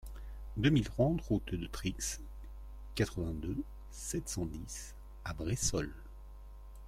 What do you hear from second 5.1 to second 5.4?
à